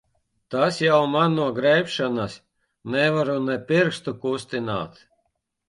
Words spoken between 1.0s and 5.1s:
man no grebšanas. Nevaru ne pirkstu kustināt.